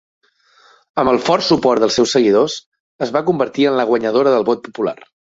Amb 1.01 1.09
el 1.11 1.19
fort 1.25 1.45
suport 1.49 1.83
dels 1.83 1.97
seus 1.99 2.13
seguidors, 2.17 2.55
es 3.07 3.11
va 3.17 3.21
convertir 3.27 3.67
en 3.73 3.77
la 3.81 3.85
guanyadora 3.91 4.33
del 4.37 4.47
vot 4.49 4.65
popular. 4.69 4.95